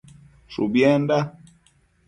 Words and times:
Shubienda 0.53 1.17